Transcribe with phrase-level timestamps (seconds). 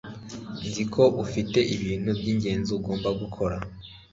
[0.67, 3.57] Nzi ko ufite ibintu byingenzi ugomba gukora